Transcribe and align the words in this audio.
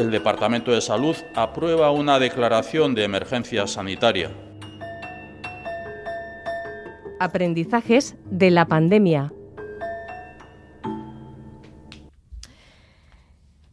el 0.00 0.10
Departamento 0.10 0.72
de 0.72 0.80
Salud 0.80 1.16
aprueba 1.34 1.90
una 1.90 2.18
declaración 2.18 2.94
de 2.94 3.04
emergencia 3.04 3.66
sanitaria. 3.66 4.30
Aprendizajes 7.18 8.16
de 8.30 8.50
la 8.50 8.66
pandemia. 8.66 9.32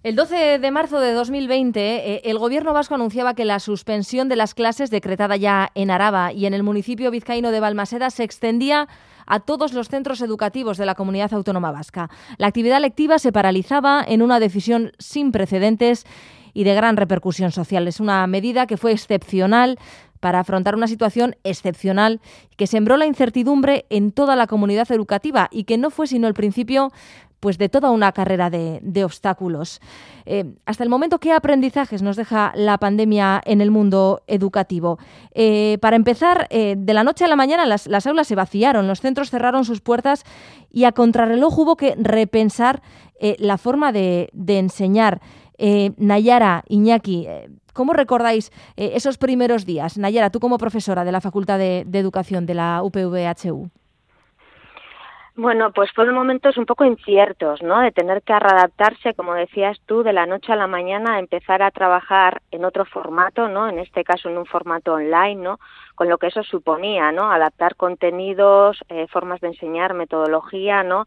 El 0.08 0.16
12 0.16 0.60
de 0.60 0.72
marzo 0.72 1.02
de 1.02 1.12
2020, 1.12 1.82
eh, 1.82 2.22
el 2.24 2.40
gobierno 2.40 2.72
vasco 2.72 2.96
anunciaba 2.96 3.34
que 3.34 3.44
la 3.44 3.60
suspensión 3.60 4.30
de 4.30 4.38
las 4.38 4.54
clases 4.54 4.90
decretada 4.90 5.36
ya 5.36 5.70
en 5.76 5.92
Araba 5.92 6.32
y 6.32 6.46
en 6.46 6.54
el 6.54 6.64
municipio 6.64 7.12
vizcaíno 7.12 7.52
de 7.52 7.60
Balmaseda 7.60 8.10
se 8.10 8.24
extendía 8.24 8.88
a 9.26 9.42
todos 9.42 9.74
los 9.74 9.90
centros 9.90 10.22
educativos 10.22 10.78
de 10.78 10.86
la 10.86 10.96
comunidad 10.96 11.34
autónoma 11.34 11.74
vasca. 11.74 12.10
La 12.38 12.48
actividad 12.48 12.80
lectiva 12.80 13.20
se 13.20 13.34
paralizaba 13.34 14.02
en 14.08 14.22
una 14.22 14.40
decisión 14.40 14.94
sin 14.98 15.34
precedentes 15.34 16.06
y 16.58 16.64
de 16.64 16.74
gran 16.74 16.98
repercusión 16.98 17.52
social. 17.52 17.88
Es 17.88 18.00
una 18.00 18.26
medida 18.26 18.66
que 18.66 18.78
fue 18.78 18.92
excepcional 18.92 19.78
para 20.20 20.40
afrontar 20.40 20.74
una 20.74 20.88
situación 20.88 21.36
excepcional 21.44 22.20
que 22.56 22.66
sembró 22.66 22.98
la 22.98 23.06
incertidumbre 23.06 23.86
en 23.92 24.12
toda 24.12 24.36
la 24.36 24.48
comunidad 24.48 24.92
educativa 24.92 25.50
y 25.52 25.66
que 25.66 25.78
no 25.78 25.92
fue 25.92 26.08
sino 26.08 26.28
el 26.28 26.34
principio 26.34 26.92
pues 27.40 27.58
de 27.58 27.70
toda 27.70 27.92
una 27.92 28.12
carrera 28.12 28.50
de, 28.50 29.04
obstáculos. 29.04 29.80
Eh, 30.26 30.56
hasta 30.66 30.84
el 30.84 30.90
momento, 30.90 31.20
¿qué 31.20 31.32
aprendizajes 31.34 32.02
nos 32.02 32.16
deja 32.16 32.52
la 32.56 32.80
pandemia 32.80 33.42
en 33.46 33.62
el 33.62 33.70
mundo 33.70 34.24
educativo? 34.26 34.98
Eh, 35.36 35.78
para 35.80 35.96
empezar, 35.96 36.48
eh, 36.50 36.76
de 36.76 36.94
la 36.96 37.04
noche 37.04 37.26
a 37.26 37.28
la 37.28 37.36
mañana 37.36 37.68
las, 37.68 38.08
aulas 38.08 38.28
se 38.28 38.36
vaciaron, 38.36 38.88
los 38.88 39.02
centros 39.02 39.30
cerraron 39.30 39.66
sus 39.66 39.82
puertas 39.82 40.24
y 40.72 40.86
a 40.86 40.92
contrarreloj 40.92 41.60
hubo 41.60 41.78
que 41.78 41.96
repensar 41.98 42.82
la 43.40 43.58
forma 43.58 43.92
de, 43.92 44.30
enseñar. 44.48 45.22
Nayara, 45.98 46.64
Iñaki, 46.68 47.28
¿cómo 47.74 47.94
recordáis 47.94 48.52
esos 48.76 49.18
primeros 49.18 49.66
días? 49.66 49.98
Nayara, 49.98 50.30
tú 50.30 50.40
como 50.40 50.58
profesora 50.58 51.04
de 51.04 51.12
la 51.12 51.22
Facultad 51.22 51.58
de, 51.58 51.84
de 51.86 52.00
Educación 52.00 52.46
de 52.46 52.54
la 52.54 52.82
UPVHU. 52.84 53.70
Bueno, 55.40 55.72
pues 55.72 55.92
fueron 55.92 56.16
momentos 56.16 56.58
un 56.58 56.66
poco 56.66 56.84
inciertos, 56.84 57.62
¿no? 57.62 57.80
De 57.82 57.92
tener 57.92 58.24
que 58.24 58.34
readaptarse, 58.40 59.14
como 59.14 59.36
decías 59.36 59.80
tú, 59.86 60.02
de 60.02 60.12
la 60.12 60.26
noche 60.26 60.52
a 60.52 60.56
la 60.56 60.66
mañana 60.66 61.14
a 61.14 61.20
empezar 61.20 61.62
a 61.62 61.70
trabajar 61.70 62.42
en 62.50 62.66
otro 62.66 62.86
formato, 62.86 63.48
¿no? 63.48 63.70
En 63.70 63.78
este 63.78 64.04
caso 64.04 64.30
en 64.30 64.40
un 64.40 64.48
formato 64.48 64.94
online, 64.94 65.36
¿no? 65.36 65.60
Con 65.94 66.10
lo 66.10 66.18
que 66.18 66.28
eso 66.28 66.42
suponía, 66.42 67.12
¿no? 67.12 67.32
Adaptar 67.32 67.76
contenidos, 67.76 68.84
eh, 68.90 69.06
formas 69.12 69.40
de 69.40 69.50
enseñar, 69.50 69.94
metodología, 69.94 70.82
¿no? 70.82 71.06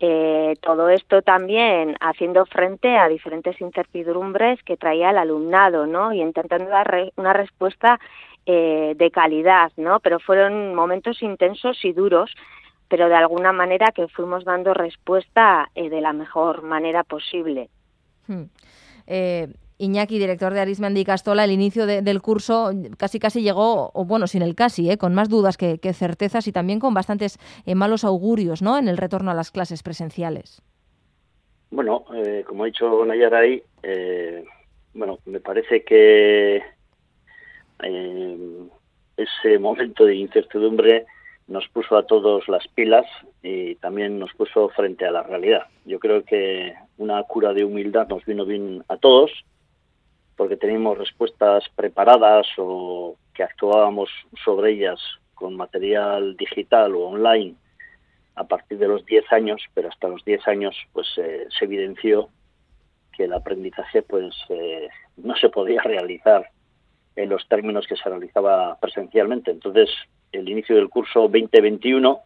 Eh, 0.00 0.54
todo 0.60 0.88
esto 0.88 1.22
también 1.22 1.96
haciendo 2.00 2.44
frente 2.46 2.96
a 2.96 3.08
diferentes 3.08 3.60
incertidumbres 3.60 4.62
que 4.64 4.76
traía 4.76 5.10
el 5.10 5.18
alumnado, 5.18 5.86
¿no? 5.86 6.12
Y 6.12 6.20
intentando 6.20 6.68
dar 6.68 7.12
una 7.16 7.32
respuesta 7.32 8.00
eh, 8.44 8.94
de 8.96 9.10
calidad, 9.10 9.72
¿no? 9.76 10.00
Pero 10.00 10.18
fueron 10.18 10.74
momentos 10.74 11.22
intensos 11.22 11.84
y 11.84 11.92
duros 11.92 12.34
pero 12.88 13.08
de 13.08 13.16
alguna 13.16 13.52
manera 13.52 13.92
que 13.92 14.08
fuimos 14.08 14.44
dando 14.44 14.74
respuesta 14.74 15.70
eh, 15.74 15.88
de 15.88 16.00
la 16.00 16.12
mejor 16.12 16.62
manera 16.62 17.02
posible. 17.02 17.68
Hmm. 18.26 18.44
Eh, 19.06 19.48
Iñaki, 19.78 20.18
director 20.18 20.54
de 20.54 20.60
Arismendi 20.60 21.04
Castola, 21.04 21.44
el 21.44 21.50
inicio 21.50 21.86
del 21.86 22.22
curso 22.22 22.70
casi 22.96 23.18
casi 23.18 23.42
llegó, 23.42 23.90
o 23.92 24.04
bueno, 24.04 24.26
sin 24.26 24.42
el 24.42 24.54
casi, 24.54 24.90
eh, 24.90 24.98
con 24.98 25.14
más 25.14 25.28
dudas 25.28 25.56
que, 25.56 25.78
certezas 25.92 26.46
y 26.46 26.52
también 26.52 26.78
con 26.80 26.94
bastantes 26.94 27.38
malos 27.74 28.04
augurios 28.04 28.62
¿no? 28.62 28.78
en 28.78 28.88
el 28.88 28.96
retorno 28.96 29.30
a 29.30 29.34
las 29.34 29.50
clases 29.50 29.82
presenciales. 29.82 30.62
Bueno, 31.70 32.04
como 32.46 32.62
ha 32.62 32.66
dicho 32.66 33.04
Nayaray, 33.04 33.62
bueno, 34.94 35.18
me 35.26 35.40
parece 35.40 35.82
que 35.82 36.62
ese 39.16 39.58
momento 39.58 40.04
de 40.04 40.14
incertidumbre 40.14 41.06
nos 41.46 41.68
puso 41.68 41.96
a 41.96 42.06
todos 42.06 42.48
las 42.48 42.66
pilas 42.68 43.04
y 43.42 43.74
también 43.76 44.18
nos 44.18 44.32
puso 44.34 44.68
frente 44.70 45.04
a 45.04 45.10
la 45.10 45.22
realidad. 45.22 45.66
Yo 45.84 45.98
creo 45.98 46.24
que 46.24 46.74
una 46.96 47.22
cura 47.24 47.52
de 47.52 47.64
humildad 47.64 48.08
nos 48.08 48.24
vino 48.24 48.46
bien 48.46 48.82
a 48.88 48.96
todos 48.96 49.30
porque 50.36 50.56
teníamos 50.56 50.98
respuestas 50.98 51.64
preparadas 51.74 52.46
o 52.58 53.16
que 53.34 53.42
actuábamos 53.42 54.10
sobre 54.44 54.72
ellas 54.72 55.00
con 55.34 55.56
material 55.56 56.36
digital 56.36 56.94
o 56.94 57.08
online 57.08 57.54
a 58.36 58.44
partir 58.44 58.78
de 58.78 58.88
los 58.88 59.04
10 59.06 59.32
años, 59.32 59.62
pero 59.74 59.88
hasta 59.88 60.08
los 60.08 60.24
10 60.24 60.48
años 60.48 60.76
pues 60.92 61.06
eh, 61.18 61.46
se 61.56 61.64
evidenció 61.66 62.28
que 63.12 63.24
el 63.24 63.32
aprendizaje 63.32 64.02
pues 64.02 64.34
eh, 64.48 64.88
no 65.16 65.36
se 65.36 65.48
podía 65.48 65.82
realizar 65.82 66.50
en 67.16 67.28
los 67.28 67.46
términos 67.48 67.86
que 67.86 67.96
se 67.96 68.08
realizaba 68.08 68.76
presencialmente. 68.80 69.52
Entonces, 69.52 69.88
el 70.32 70.48
inicio 70.48 70.74
del 70.74 70.88
curso 70.88 71.20
2021 71.22 72.20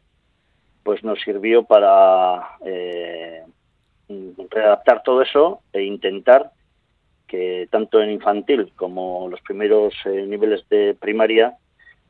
pues 0.83 1.05
nos 1.05 1.21
sirvió 1.21 1.65
para 1.65 2.57
eh, 2.65 3.43
readaptar 4.51 5.03
todo 5.03 5.21
eso 5.21 5.61
e 5.75 5.83
intentar 5.83 6.53
que 7.29 7.69
tanto 7.71 8.01
en 8.01 8.11
infantil 8.11 8.73
como 8.75 9.29
los 9.29 9.41
primeros 9.43 9.95
eh, 10.07 10.27
niveles 10.27 10.69
de 10.69 10.97
primaria 10.99 11.57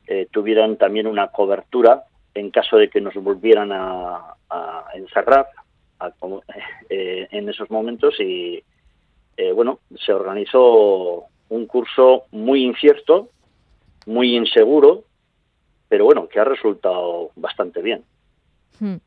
eh, 0.07 0.27
tuvieran 0.31 0.77
también 0.77 1.05
una 1.05 1.27
cobertura 1.27 2.05
en 2.33 2.49
caso 2.49 2.77
de 2.77 2.89
que 2.89 3.01
nos 3.01 3.13
volvieran 3.15 3.71
a, 3.71 4.35
encerrar 4.95 5.47
en 6.89 7.49
esos 7.49 7.69
momentos 7.69 8.19
y 8.19 8.63
bueno 9.53 9.79
se 10.03 10.11
organizó 10.11 11.25
un 11.49 11.67
curso 11.67 12.23
muy 12.31 12.63
incierto 12.63 13.29
muy 14.07 14.35
inseguro 14.35 15.03
pero 15.89 16.05
bueno, 16.05 16.29
que 16.29 16.39
ha 16.39 16.45
resultado 16.45 17.31
bastante 17.35 17.81
bien. 17.81 18.05
Hmm. 18.79 18.97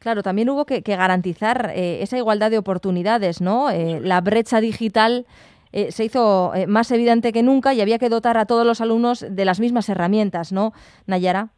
Claro, 0.00 0.22
también 0.22 0.48
hubo 0.48 0.64
que, 0.64 0.80
garantizar 0.80 1.72
eh, 1.74 1.98
esa 2.00 2.16
igualdad 2.16 2.50
de 2.50 2.56
oportunidades, 2.56 3.42
¿no? 3.42 3.68
Eh, 3.68 4.00
la 4.00 4.22
brecha 4.22 4.62
digital 4.62 5.26
eh, 5.72 5.92
se 5.92 6.06
hizo 6.06 6.52
más 6.68 6.90
evidente 6.90 7.34
que 7.34 7.42
nunca 7.42 7.74
y 7.74 7.82
había 7.82 7.98
que 7.98 8.08
dotar 8.08 8.38
a 8.38 8.46
todos 8.46 8.66
los 8.66 8.80
alumnos 8.80 9.26
de 9.28 9.44
las 9.44 9.60
mismas 9.60 9.90
herramientas, 9.90 10.52
¿no, 10.52 10.72
Nayara? 11.06 11.48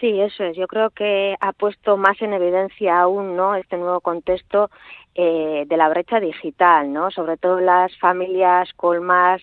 Sí, 0.00 0.20
eso 0.20 0.44
es. 0.44 0.56
Yo 0.56 0.68
creo 0.68 0.90
que 0.90 1.34
ha 1.40 1.52
puesto 1.52 1.96
más 1.96 2.22
en 2.22 2.34
evidencia 2.34 3.00
aún, 3.00 3.34
¿no? 3.34 3.56
Este 3.56 3.76
nuevo 3.76 4.00
contexto 4.00 4.70
de 5.16 5.76
la 5.76 5.88
brecha 5.88 6.20
digital, 6.20 6.92
¿no? 6.92 7.10
Sobre 7.10 7.38
todo 7.38 7.58
las 7.58 7.96
familias 7.98 8.68
con 8.74 9.02
más 9.02 9.40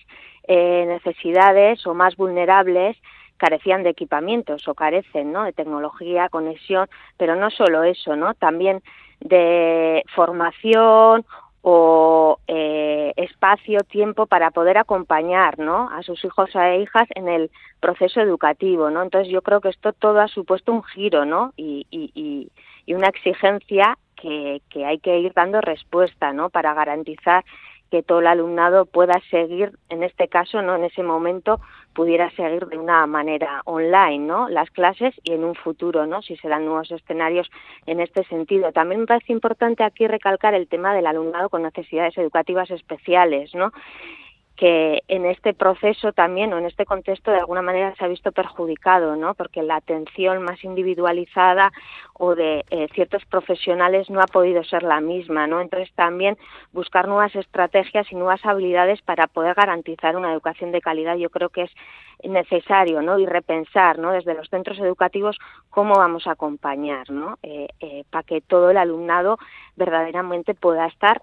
necesidades 0.48 1.84
o 1.86 1.94
más 1.94 2.14
vulnerables 2.16 2.96
carecían 3.44 3.82
de 3.82 3.90
equipamientos 3.90 4.66
o 4.68 4.74
carecen 4.74 5.34
de 5.34 5.52
tecnología, 5.52 6.30
conexión, 6.30 6.88
pero 7.18 7.36
no 7.36 7.50
solo 7.50 7.82
eso, 7.82 8.16
¿no? 8.16 8.32
también 8.32 8.82
de 9.20 10.02
formación 10.14 11.26
o 11.60 12.38
eh, 12.46 13.12
espacio, 13.16 13.80
tiempo 13.80 14.26
para 14.26 14.50
poder 14.50 14.78
acompañar 14.78 15.56
a 15.60 16.02
sus 16.02 16.24
hijos 16.24 16.48
e 16.54 16.80
hijas 16.80 17.06
en 17.14 17.28
el 17.28 17.50
proceso 17.80 18.20
educativo. 18.22 18.88
Entonces 18.88 19.30
yo 19.30 19.42
creo 19.42 19.60
que 19.60 19.68
esto 19.68 19.92
todo 19.92 20.20
ha 20.20 20.28
supuesto 20.28 20.72
un 20.72 20.82
giro 20.82 21.26
¿no? 21.26 21.52
y, 21.56 21.86
y, 21.90 22.50
y 22.86 22.94
una 22.94 23.08
exigencia 23.08 23.98
que, 24.16 24.62
que, 24.70 24.86
hay 24.86 24.98
que 25.00 25.18
ir 25.18 25.34
dando 25.34 25.60
respuesta 25.60 26.32
¿no? 26.32 26.48
para 26.48 26.72
garantizar 26.72 27.44
que 27.94 28.02
todo 28.02 28.18
el 28.18 28.26
alumnado 28.26 28.86
pueda 28.86 29.20
seguir, 29.30 29.70
en 29.88 30.02
este 30.02 30.26
caso, 30.26 30.60
no 30.62 30.74
en 30.74 30.82
ese 30.82 31.04
momento, 31.04 31.60
pudiera 31.92 32.28
seguir 32.32 32.66
de 32.66 32.76
una 32.76 33.06
manera 33.06 33.62
online, 33.66 34.18
¿no? 34.18 34.48
Las 34.48 34.68
clases 34.70 35.14
y 35.22 35.30
en 35.30 35.44
un 35.44 35.54
futuro, 35.54 36.04
¿no? 36.04 36.20
Si 36.20 36.36
se 36.38 36.48
dan 36.48 36.64
nuevos 36.64 36.90
escenarios 36.90 37.48
en 37.86 38.00
este 38.00 38.24
sentido. 38.24 38.72
También 38.72 39.02
me 39.02 39.06
parece 39.06 39.32
importante 39.32 39.84
aquí 39.84 40.08
recalcar 40.08 40.54
el 40.54 40.66
tema 40.66 40.92
del 40.92 41.06
alumnado 41.06 41.48
con 41.50 41.62
necesidades 41.62 42.18
educativas 42.18 42.68
especiales, 42.72 43.54
¿no? 43.54 43.70
Que 44.56 45.02
en 45.08 45.26
este 45.26 45.52
proceso 45.52 46.12
también 46.12 46.52
o 46.52 46.58
en 46.58 46.66
este 46.66 46.84
contexto 46.84 47.32
de 47.32 47.38
alguna 47.38 47.62
manera 47.62 47.94
se 47.96 48.04
ha 48.04 48.08
visto 48.08 48.30
perjudicado, 48.30 49.16
¿no? 49.16 49.34
Porque 49.34 49.62
la 49.62 49.76
atención 49.76 50.42
más 50.42 50.62
individualizada 50.62 51.72
o 52.12 52.36
de 52.36 52.64
eh, 52.70 52.86
ciertos 52.94 53.24
profesionales 53.26 54.10
no 54.10 54.20
ha 54.20 54.26
podido 54.26 54.62
ser 54.62 54.84
la 54.84 55.00
misma, 55.00 55.48
¿no? 55.48 55.60
Entonces 55.60 55.92
también 55.94 56.38
buscar 56.72 57.08
nuevas 57.08 57.34
estrategias 57.34 58.10
y 58.12 58.14
nuevas 58.14 58.44
habilidades 58.44 59.02
para 59.02 59.26
poder 59.26 59.54
garantizar 59.54 60.16
una 60.16 60.32
educación 60.32 60.70
de 60.70 60.80
calidad 60.80 61.16
yo 61.16 61.30
creo 61.30 61.48
que 61.48 61.62
es 61.62 61.70
necesario, 62.22 63.02
¿no? 63.02 63.18
Y 63.18 63.26
repensar, 63.26 63.98
¿no? 63.98 64.12
Desde 64.12 64.34
los 64.34 64.48
centros 64.48 64.78
educativos 64.78 65.36
cómo 65.70 65.94
vamos 65.96 66.26
a 66.26 66.32
acompañar, 66.32 67.10
¿no? 67.10 67.38
Eh, 67.42 67.68
eh, 67.80 68.04
para 68.10 68.22
que 68.22 68.40
todo 68.40 68.70
el 68.70 68.76
alumnado 68.76 69.38
verdaderamente 69.76 70.54
pueda 70.54 70.86
estar, 70.86 71.22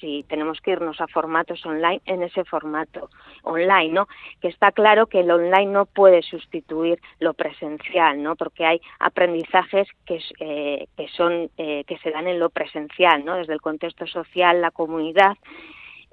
si 0.00 0.24
tenemos 0.28 0.60
que 0.60 0.72
irnos 0.72 1.00
a 1.00 1.06
formatos 1.06 1.64
online, 1.64 2.00
en 2.06 2.22
ese 2.22 2.44
formato 2.44 3.10
online, 3.42 3.92
¿no? 3.92 4.08
Que 4.40 4.48
está 4.48 4.72
claro 4.72 5.06
que 5.06 5.20
el 5.20 5.30
online 5.30 5.72
no 5.72 5.86
puede 5.86 6.22
sustituir 6.22 7.00
lo 7.20 7.34
presencial, 7.34 8.22
¿no? 8.22 8.36
Porque 8.36 8.64
hay 8.64 8.80
aprendizajes 8.98 9.88
que 10.04 10.20
eh, 10.40 10.86
que 10.96 11.08
son 11.08 11.50
eh, 11.56 11.84
que 11.86 11.98
se 11.98 12.10
dan 12.10 12.26
en 12.26 12.38
lo 12.38 12.50
presencial, 12.50 13.24
¿no? 13.24 13.36
Desde 13.36 13.52
el 13.52 13.60
contexto 13.60 14.06
social, 14.06 14.60
la 14.60 14.70
comunidad. 14.70 15.36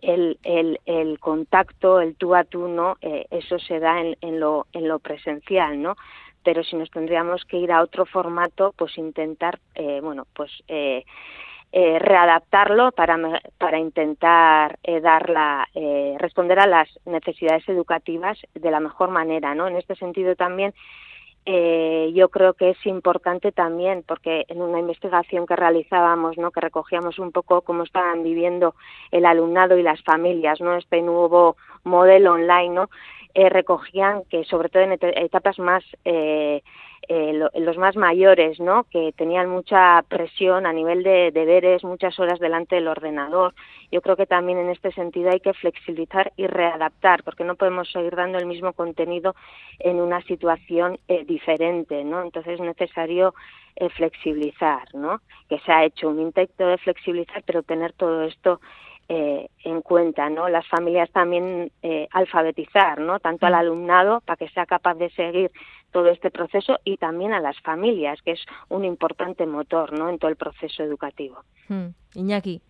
el, 0.02 0.38
el, 0.44 0.80
el, 0.86 1.18
contacto, 1.20 2.02
el 2.02 2.16
tú 2.16 2.36
a 2.36 2.44
tú, 2.44 2.68
¿no? 2.68 2.98
Eh, 3.02 3.26
eso 3.32 3.58
se 3.60 3.80
da 3.80 4.02
en, 4.02 4.18
en, 4.22 4.40
lo, 4.40 4.68
en 4.74 4.88
lo 4.88 5.00
presencial, 5.00 5.82
¿no? 5.82 5.96
Pero 6.44 6.62
si 6.64 6.76
nos 6.76 6.92
tendríamos 6.92 7.46
que 7.46 7.58
ir 7.58 7.72
a 7.72 7.82
otro 7.82 8.06
formato, 8.06 8.74
pues 8.78 8.98
intentar, 8.98 9.60
eh, 9.76 10.02
bueno, 10.04 10.28
pues 10.34 10.52
eh, 10.68 11.06
eh, 11.76 11.98
readaptarlo 11.98 12.92
para, 12.92 13.18
para 13.58 13.80
intentar 13.80 14.78
eh, 14.84 15.02
dar 15.02 15.68
eh, 15.74 16.16
responder 16.20 16.60
a 16.60 16.68
las 16.68 16.88
necesidades 17.06 17.68
educativas 17.68 18.38
de 18.54 18.70
la 18.70 18.80
mejor 18.80 19.10
manera, 19.10 19.56
¿no? 19.56 19.68
En 19.68 19.78
este 19.78 19.96
sentido 19.96 20.36
también 20.36 20.76
eh, 21.46 22.12
yo 22.16 22.30
creo 22.30 22.54
que 22.54 22.70
es 22.70 22.86
importante 22.86 23.52
también 23.52 24.04
porque 24.08 24.46
en 24.48 24.62
una 24.62 24.80
investigación 24.80 25.46
que 25.46 25.58
realizábamos, 25.58 26.38
¿no? 26.38 26.52
que 26.52 26.62
recogíamos 26.62 27.20
un 27.20 27.34
poco 27.34 27.62
cómo 27.64 27.84
estaban 27.84 28.24
viviendo 28.24 28.76
el 29.12 29.26
alumnado 29.26 29.78
y 29.78 29.84
las 29.84 30.02
familias, 30.04 30.62
¿no? 30.62 30.78
este 30.78 31.02
nuevo 31.02 31.58
modelo 31.84 32.34
online, 32.34 32.70
¿no? 32.70 32.90
Eh, 33.36 33.50
recogían 33.50 34.24
que 34.30 34.44
sobre 34.46 34.70
todo 34.70 34.84
en 34.84 34.92
etapas 34.92 35.58
más 35.58 35.84
eh, 36.06 36.62
eh, 37.10 37.34
los 37.56 37.78
más 37.78 37.98
mayores, 37.98 38.62
¿no? 38.62 38.86
que 38.86 39.12
tenían 39.18 39.50
mucha 39.50 40.02
presión 40.08 40.66
a 40.66 40.72
nivel 40.72 41.04
de 41.04 41.32
deberes, 41.32 41.84
muchas 41.84 42.18
horas 42.18 42.40
delante 42.40 42.76
del 42.76 42.88
ordenador. 42.88 43.54
Yo 43.92 44.02
creo 44.02 44.16
que 44.16 44.26
también 44.26 44.58
en 44.58 44.70
este 44.70 44.92
sentido 44.94 45.30
hay 45.30 45.42
que 45.42 45.54
flexibilizar 45.54 46.32
y 46.38 46.48
readaptar, 46.48 47.24
porque 47.24 47.44
no 47.44 47.56
podemos 47.56 47.92
seguir 47.92 48.16
dando 48.16 48.38
el 48.38 48.46
mismo 48.46 48.72
contenido 48.72 49.36
en 49.80 50.00
una 50.00 50.22
situación 50.22 50.98
eh, 51.10 51.26
diferente, 51.26 52.06
¿no? 52.06 52.24
Entonces 52.24 52.54
es 52.54 52.62
necesario 52.62 53.34
eh, 53.76 53.90
flexibilizar, 53.90 54.88
¿no? 54.94 55.20
Que 55.50 55.60
se 55.60 55.74
ha 55.74 55.84
hecho 55.84 56.08
un 56.08 56.22
intento 56.22 56.66
de 56.66 56.78
flexibilizar, 56.78 57.44
pero 57.46 57.64
tener 57.64 57.92
todo 57.94 58.24
esto 58.24 58.62
eh, 59.10 59.50
en 59.64 59.82
cuenta, 59.82 60.30
¿no? 60.30 60.48
Las 60.50 60.68
familias 60.68 61.12
también 61.12 61.72
eh, 61.82 62.08
alfabetizar, 62.12 63.00
¿no? 63.00 63.20
Tanto 63.20 63.46
al 63.46 63.54
mm. 63.54 63.56
alumnado 63.56 64.22
para 64.22 64.38
que 64.38 64.50
sea 64.50 64.66
capaz 64.66 64.96
de 64.96 65.10
seguir 65.12 65.52
todo 65.92 66.08
este 66.08 66.32
proceso 66.32 66.80
y 66.84 66.98
también 66.98 67.34
a 67.34 67.40
las 67.40 67.60
familias, 67.62 68.22
que 68.22 68.32
es 68.32 68.42
un 68.70 68.86
importante 68.86 69.46
motor, 69.46 69.98
¿no? 69.98 70.10
En 70.10 70.20
todo 70.20 70.30
el 70.30 70.38
proceso 70.38 70.84
educativo. 70.84 71.44
Mm. 71.68 71.88
Iñaki. 72.16 72.62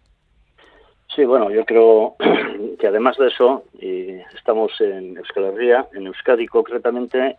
Sí, 1.16 1.24
bueno, 1.26 1.52
yo 1.52 1.64
creo 1.66 2.16
que 2.80 2.88
además 2.88 3.18
de 3.18 3.28
eso, 3.28 3.64
y 3.80 4.14
estamos 4.36 4.72
en 4.82 5.18
Euskal 5.18 5.46
Herria, 5.46 5.88
en 5.94 6.08
Euskadi 6.08 6.48
concretamente, 6.48 7.38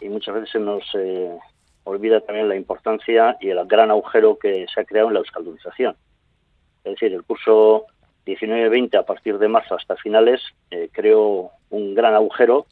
y 0.00 0.08
muchas 0.08 0.34
veces 0.34 0.50
se 0.50 0.58
nos 0.58 0.82
eh, 0.94 1.38
olvida 1.84 2.20
también 2.20 2.48
la 2.48 2.56
importancia 2.56 3.36
y 3.40 3.50
el 3.50 3.64
gran 3.66 3.90
agujero 3.90 4.36
que 4.38 4.66
se 4.72 4.80
ha 4.80 4.84
creado 4.84 5.08
en 5.08 5.14
la 5.14 5.20
euskaldunización. 5.20 5.96
Es 6.84 6.92
decir, 6.92 7.12
el 7.12 7.24
curso 7.24 7.86
19-20 8.26 8.98
a 8.98 9.04
partir 9.04 9.38
de 9.38 9.48
marzo 9.48 9.76
hasta 9.76 9.96
finales 9.96 10.42
eh, 10.70 10.90
creo 10.92 11.52
un 11.70 11.94
gran 11.94 12.14
agujero 12.14 12.66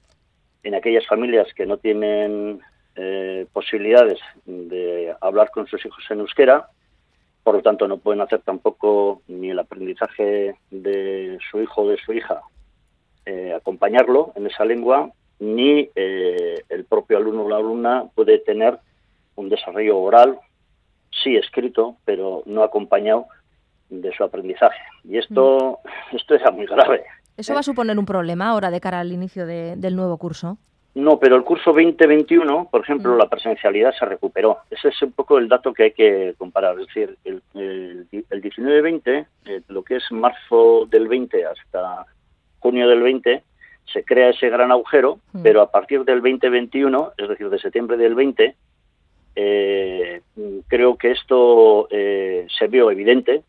en 0.65 0.75
aquellas 0.75 1.07
familias 1.07 1.47
que 1.55 1.65
no 1.65 1.77
tienen 1.77 2.61
eh, 2.97 3.47
posibilidades 3.53 4.19
de 4.45 5.15
hablar 5.21 5.51
con 5.51 5.67
sus 5.67 5.85
hijos 5.85 6.05
en 6.11 6.21
euskera, 6.21 6.69
por 7.43 7.57
lo 7.57 7.63
tanto 7.63 7.87
no 7.87 7.99
pueden 7.99 8.23
hacer 8.23 8.41
tampoco 8.41 9.23
ni 9.29 9.51
el 9.51 9.59
aprendizaje 9.59 10.57
de 10.71 11.39
su 11.51 11.61
hijo 11.61 11.83
o 11.83 11.89
de 11.89 11.99
su 11.99 12.13
hija, 12.13 12.41
eh, 13.27 13.53
acompañarlo 13.55 14.33
en 14.37 14.47
esa 14.47 14.65
lengua, 14.65 15.11
ni 15.39 15.91
el 15.95 16.85
propio 16.89 17.19
alumno 17.19 17.45
o 17.45 17.49
la 17.49 17.57
alumna 17.57 18.05
puede 18.15 18.39
tener 18.39 18.79
un 19.35 19.49
desarrollo 19.49 19.99
oral, 19.99 20.39
sí 21.11 21.37
escrito, 21.37 21.97
pero 22.05 22.43
no 22.47 22.63
acompañado 22.63 23.27
de 23.91 24.13
su 24.17 24.25
aprendizaje. 24.25 24.81
Y 25.05 25.19
esto, 25.19 25.81
mm. 26.13 26.17
esto 26.17 26.35
es 26.35 26.43
muy 26.53 26.67
grave. 26.67 27.05
¿Eso 27.37 27.53
va 27.53 27.61
a 27.61 27.65
suponer 27.65 27.99
un 27.99 28.07
problema 28.07 28.49
ahora 28.49 28.71
de 28.71 28.81
cara 28.81 29.01
al 29.01 29.13
inicio 29.13 29.47
del 29.47 29.97
nuevo 29.97 30.17
curso? 30.19 30.57
No, 30.95 31.19
pero 31.19 31.35
el 31.35 31.43
curso 31.43 31.73
2021, 31.73 32.69
por 32.71 32.83
ejemplo, 32.83 33.15
mm. 33.15 33.19
la 33.19 33.29
presencialidad 33.29 33.93
se 33.99 34.05
recuperó. 34.05 34.59
Ese 34.71 34.89
es 34.89 35.03
un 35.03 35.13
poco 35.13 35.39
el 35.39 35.49
dato 35.49 35.73
que 35.73 35.85
hay 35.85 35.93
que 35.93 36.35
comparar. 36.39 36.79
Es 36.79 36.87
decir, 36.87 37.17
el, 37.25 37.43
el, 37.55 38.43
19-20, 38.43 39.27
eh, 39.47 39.61
lo 39.69 39.83
que 39.83 39.97
es 39.97 40.05
marzo 40.13 40.87
del 40.87 41.09
20 41.09 41.45
hasta 41.47 42.07
junio 42.61 42.89
del 42.89 43.03
20, 43.03 43.43
se 43.93 44.05
crea 44.05 44.31
ese 44.31 44.49
gran 44.49 44.71
agujero, 44.71 45.19
mm. 45.33 45.43
pero 45.43 45.63
a 45.63 45.71
partir 45.71 46.05
del 46.05 46.23
2021, 46.23 47.13
es 47.19 47.29
decir, 47.29 47.51
de 47.51 47.59
septiembre 47.59 47.97
del 47.97 48.15
20, 48.15 48.55
eh, 49.37 50.23
creo 50.69 50.97
que 50.97 51.11
esto 51.11 51.89
eh, 51.91 52.47
se 52.57 52.69
vio 52.69 52.89
evidente 52.93 53.43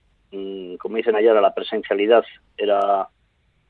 Como 0.77 0.97
dicen 0.97 1.15
ayer, 1.15 1.33
la 1.33 1.53
presencialidad 1.53 2.23
era 2.57 3.07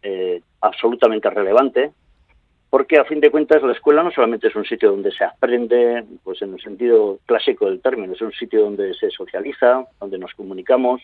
eh, 0.02 0.42
absolutamente 0.62 1.30
relevante, 1.30 1.92
porque 2.70 2.98
a 2.98 3.06
fin 3.06 3.20
de 3.20 3.32
cuentas 3.32 3.64
la 3.64 3.72
escuela 3.72 4.04
no 4.04 4.12
solamente 4.12 4.48
es 4.48 4.56
un 4.56 4.66
sitio 4.66 4.92
donde 4.92 5.12
se 5.12 5.24
aprende, 5.24 6.04
pues 6.24 6.42
en 6.42 6.54
el 6.54 6.62
sentido 6.62 7.20
clásico 7.26 7.66
del 7.66 7.82
término, 7.82 8.14
es 8.14 8.22
un 8.22 8.34
sitio 8.34 8.64
donde 8.64 8.94
se 8.96 9.10
socializa, 9.12 9.86
donde 10.00 10.18
nos 10.18 10.34
comunicamos, 10.34 11.02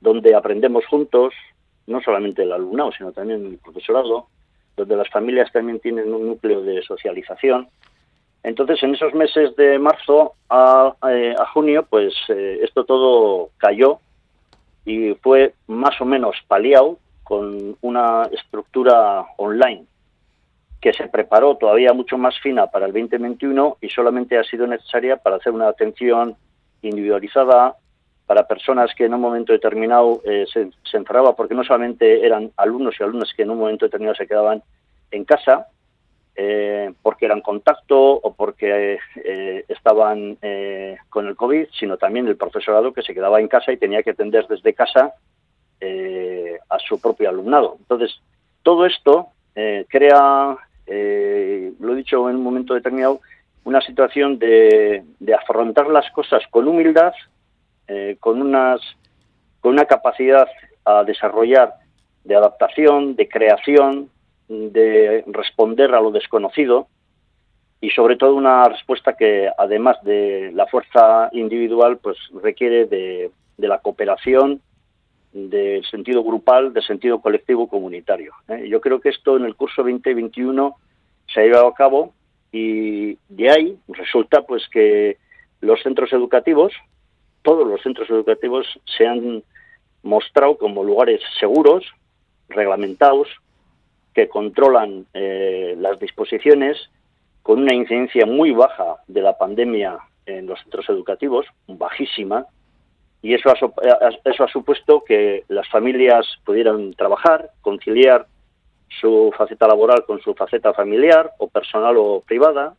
donde 0.00 0.34
aprendemos 0.34 0.86
juntos, 0.86 1.34
no 1.86 2.00
solamente 2.00 2.42
el 2.42 2.52
alumnado, 2.52 2.92
sino 2.92 3.12
también 3.12 3.44
el 3.44 3.58
profesorado, 3.58 4.28
donde 4.76 4.96
las 4.96 5.08
familias 5.10 5.52
también 5.52 5.80
tienen 5.80 6.14
un 6.14 6.26
núcleo 6.26 6.62
de 6.62 6.82
socialización. 6.82 7.68
Entonces, 8.42 8.82
en 8.82 8.94
esos 8.94 9.12
meses 9.12 9.54
de 9.56 9.78
marzo 9.78 10.32
a, 10.48 10.94
eh, 11.10 11.34
junio, 11.52 11.86
pues 11.88 12.14
eh, 12.28 12.60
esto 12.62 12.84
todo 12.84 13.50
cayó 13.58 14.00
y 14.84 15.14
fue 15.14 15.54
más 15.66 16.00
o 16.00 16.04
menos 16.04 16.36
paliado 16.48 16.98
con 17.22 17.76
una 17.80 18.28
estructura 18.32 19.24
online 19.36 19.84
que 20.80 20.92
se 20.92 21.08
preparó 21.08 21.56
todavía 21.56 21.92
mucho 21.92 22.16
más 22.16 22.38
fina 22.40 22.66
para 22.66 22.86
el 22.86 22.92
2021 22.92 23.76
y 23.80 23.88
solamente 23.90 24.38
ha 24.38 24.44
sido 24.44 24.66
necesaria 24.66 25.16
para 25.16 25.36
hacer 25.36 25.52
una 25.52 25.68
atención 25.68 26.36
individualizada 26.82 27.76
para 28.26 28.46
personas 28.46 28.94
que 28.94 29.04
en 29.04 29.14
un 29.14 29.20
momento 29.20 29.52
determinado 29.52 30.22
eh, 30.24 30.46
se, 30.50 30.70
se 30.90 30.96
encerraba 30.96 31.36
porque 31.36 31.54
no 31.54 31.64
solamente 31.64 32.24
eran 32.24 32.50
alumnos 32.56 32.94
y 32.98 33.02
alumnas 33.02 33.32
que 33.36 33.42
en 33.42 33.50
un 33.50 33.58
momento 33.58 33.84
determinado 33.84 34.14
se 34.14 34.26
quedaban 34.26 34.62
en 35.10 35.24
casa, 35.24 35.66
eh, 36.36 36.92
porque 37.02 37.26
eran 37.26 37.40
contacto 37.40 37.98
o 37.98 38.32
porque 38.34 38.98
eh, 39.16 39.64
estaban 39.68 40.38
eh, 40.40 40.96
con 41.08 41.26
el 41.26 41.36
COVID, 41.36 41.66
sino 41.78 41.98
también 41.98 42.28
el 42.28 42.36
profesorado 42.36 42.92
que 42.92 43.02
se 43.02 43.12
quedaba 43.14 43.40
en 43.40 43.48
casa 43.48 43.72
y 43.72 43.76
tenía 43.76 44.02
que 44.02 44.10
atender 44.10 44.46
desde 44.46 44.74
casa 44.74 45.14
a 46.68 46.78
su 46.78 47.00
propio 47.00 47.30
alumnado. 47.30 47.76
Entonces, 47.78 48.20
todo 48.62 48.84
esto 48.84 49.28
crea, 49.88 50.56
lo 50.86 51.92
he 51.92 51.96
dicho 51.96 52.28
en 52.28 52.36
un 52.36 52.42
momento 52.42 52.74
determinado, 52.74 53.20
una 53.64 53.80
situación 53.80 54.38
de, 54.38 55.02
de 55.18 55.34
afrontar 55.34 55.88
las 55.88 56.10
cosas 56.10 56.42
con 56.50 56.68
humildad, 56.68 57.14
con, 58.20 58.42
unas, 58.42 58.80
con 59.60 59.72
una 59.72 59.86
capacidad 59.86 60.46
a 60.84 61.02
desarrollar 61.02 61.72
de 62.24 62.36
adaptación, 62.36 63.16
de 63.16 63.26
creación, 63.26 64.10
de 64.50 65.22
responder 65.28 65.94
a 65.94 66.00
lo 66.00 66.10
desconocido 66.10 66.88
y 67.80 67.90
sobre 67.90 68.16
todo 68.16 68.34
una 68.34 68.68
respuesta 68.68 69.16
que 69.16 69.48
además 69.56 69.96
de 70.02 70.50
la 70.52 70.66
fuerza 70.66 71.30
individual 71.32 71.98
pues 71.98 72.18
requiere 72.42 72.86
de, 72.86 73.30
la 73.58 73.78
cooperación 73.78 74.60
del 75.32 75.84
sentido 75.84 76.24
grupal, 76.24 76.72
del 76.72 76.82
sentido 76.82 77.20
colectivo 77.20 77.68
comunitario. 77.68 78.32
¿eh? 78.48 78.66
Yo 78.68 78.80
creo 78.80 79.00
que 79.00 79.10
esto 79.10 79.36
en 79.36 79.44
el 79.44 79.54
curso 79.54 79.82
2021 79.82 80.76
se 81.32 81.40
ha 81.40 81.44
llevado 81.44 81.68
a 81.68 81.74
cabo 81.74 82.12
y 82.50 83.16
de 83.28 83.50
ahí 83.50 83.78
resulta 83.86 84.42
pues 84.42 84.68
que 84.68 85.18
los 85.60 85.80
centros 85.82 86.12
educativos, 86.12 86.72
todos 87.42 87.68
los 87.68 87.80
centros 87.82 88.10
educativos 88.10 88.66
se 88.96 89.06
han 89.06 89.44
mostrado 90.02 90.58
como 90.58 90.82
lugares 90.82 91.20
seguros, 91.38 91.84
reglamentados, 92.48 93.28
que 94.14 94.28
controlan 94.28 95.06
eh, 95.14 95.74
las 95.78 95.98
disposiciones 95.98 96.90
con 97.42 97.60
una 97.60 97.74
incidencia 97.74 98.26
muy 98.26 98.52
baja 98.52 98.96
de 99.06 99.22
la 99.22 99.38
pandemia 99.38 99.98
en 100.26 100.46
los 100.46 100.60
centros 100.60 100.88
educativos, 100.88 101.46
bajísima, 101.66 102.46
y 103.22 103.34
eso 103.34 103.50
ha, 103.50 103.54
eso 104.24 104.44
ha 104.44 104.48
supuesto 104.48 105.04
que 105.04 105.44
las 105.48 105.68
familias 105.68 106.26
pudieran 106.44 106.94
trabajar, 106.94 107.50
conciliar 107.60 108.26
su 109.00 109.32
faceta 109.36 109.68
laboral 109.68 110.04
con 110.06 110.20
su 110.20 110.34
faceta 110.34 110.72
familiar 110.72 111.32
o 111.38 111.48
personal 111.48 111.96
o 111.98 112.22
privada. 112.26 112.74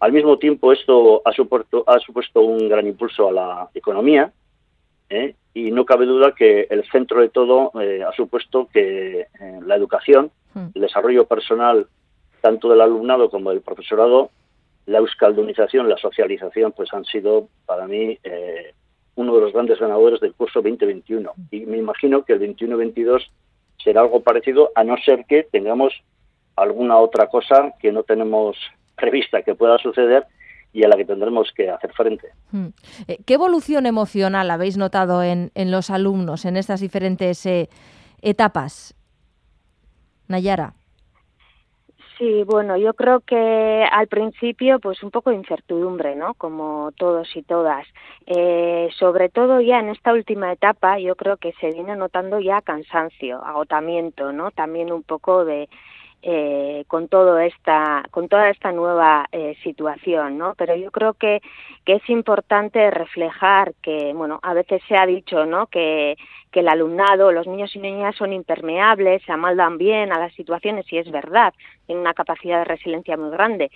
Al 0.00 0.12
mismo 0.12 0.38
tiempo, 0.38 0.72
esto 0.72 1.22
ha 1.24 1.32
supuesto, 1.32 1.84
ha 1.86 1.98
supuesto 1.98 2.40
un 2.40 2.68
gran 2.68 2.86
impulso 2.86 3.28
a 3.28 3.32
la 3.32 3.68
economía 3.74 4.32
¿eh? 5.10 5.34
y 5.54 5.70
no 5.70 5.84
cabe 5.84 6.06
duda 6.06 6.34
que 6.34 6.66
el 6.70 6.88
centro 6.90 7.20
de 7.20 7.28
todo 7.28 7.72
eh, 7.80 8.02
ha 8.02 8.12
supuesto 8.12 8.68
que 8.72 9.26
la 9.64 9.76
educación. 9.76 10.30
El 10.54 10.80
desarrollo 10.80 11.26
personal 11.26 11.86
tanto 12.40 12.68
del 12.68 12.80
alumnado 12.80 13.30
como 13.30 13.50
del 13.50 13.60
profesorado, 13.60 14.30
la 14.86 14.98
euskaldunización, 14.98 15.88
la 15.88 15.98
socialización, 15.98 16.72
pues 16.72 16.92
han 16.92 17.04
sido 17.04 17.48
para 17.66 17.86
mí 17.86 18.18
eh, 18.22 18.74
uno 19.16 19.34
de 19.34 19.40
los 19.40 19.52
grandes 19.52 19.78
ganadores 19.78 20.20
del 20.20 20.34
curso 20.34 20.62
2021. 20.62 21.32
Y 21.50 21.66
me 21.66 21.76
imagino 21.76 22.24
que 22.24 22.32
el 22.32 22.40
21-22 22.40 23.28
será 23.82 24.00
algo 24.02 24.22
parecido, 24.22 24.70
a 24.74 24.84
no 24.84 24.96
ser 24.98 25.24
que 25.26 25.44
tengamos 25.44 25.92
alguna 26.56 26.96
otra 26.98 27.28
cosa 27.28 27.74
que 27.80 27.92
no 27.92 28.02
tenemos 28.02 28.56
prevista 28.96 29.42
que 29.42 29.54
pueda 29.54 29.78
suceder 29.78 30.26
y 30.72 30.84
a 30.84 30.88
la 30.88 30.96
que 30.96 31.04
tendremos 31.04 31.52
que 31.52 31.70
hacer 31.70 31.92
frente. 31.92 32.28
Hmm. 32.50 32.68
Eh, 33.06 33.18
¿Qué 33.24 33.34
evolución 33.34 33.86
emocional 33.86 34.50
habéis 34.50 34.76
notado 34.76 35.22
en, 35.22 35.50
en 35.54 35.70
los 35.70 35.90
alumnos 35.90 36.44
en 36.44 36.56
estas 36.56 36.80
diferentes 36.80 37.44
eh, 37.46 37.68
etapas? 38.22 38.97
Nayara. 40.28 40.74
Sí, 42.18 42.42
bueno, 42.42 42.76
yo 42.76 42.94
creo 42.94 43.20
que 43.20 43.86
al 43.92 44.08
principio 44.08 44.80
pues 44.80 45.04
un 45.04 45.12
poco 45.12 45.30
de 45.30 45.36
incertidumbre, 45.36 46.16
¿no? 46.16 46.34
Como 46.34 46.90
todos 46.96 47.28
y 47.36 47.42
todas. 47.42 47.86
Eh, 48.26 48.88
sobre 48.98 49.28
todo 49.28 49.60
ya 49.60 49.78
en 49.78 49.88
esta 49.90 50.12
última 50.12 50.52
etapa 50.52 50.98
yo 50.98 51.14
creo 51.14 51.36
que 51.36 51.52
se 51.60 51.70
viene 51.70 51.94
notando 51.94 52.40
ya 52.40 52.60
cansancio, 52.60 53.44
agotamiento, 53.44 54.32
¿no? 54.32 54.50
También 54.50 54.92
un 54.92 55.04
poco 55.04 55.44
de 55.44 55.68
eh, 56.22 56.84
con 56.88 57.08
todo 57.08 57.38
esta 57.38 58.04
con 58.10 58.28
toda 58.28 58.50
esta 58.50 58.72
nueva 58.72 59.26
eh, 59.30 59.56
situación 59.62 60.36
no 60.36 60.54
pero 60.56 60.74
yo 60.74 60.90
creo 60.90 61.14
que, 61.14 61.40
que 61.84 61.94
es 61.94 62.10
importante 62.10 62.90
reflejar 62.90 63.74
que 63.82 64.12
bueno 64.14 64.40
a 64.42 64.52
veces 64.52 64.82
se 64.88 64.96
ha 64.96 65.06
dicho 65.06 65.46
no 65.46 65.68
que, 65.68 66.16
que 66.50 66.60
el 66.60 66.68
alumnado 66.68 67.30
los 67.30 67.46
niños 67.46 67.74
y 67.76 67.78
niñas 67.78 68.16
son 68.16 68.32
impermeables 68.32 69.22
se 69.22 69.32
amaldan 69.32 69.78
bien 69.78 70.12
a 70.12 70.18
las 70.18 70.32
situaciones 70.34 70.92
y 70.92 70.98
es 70.98 71.10
verdad 71.10 71.54
tienen 71.86 72.02
una 72.02 72.14
capacidad 72.14 72.58
de 72.58 72.64
resiliencia 72.64 73.16
muy 73.16 73.30
grande 73.30 73.70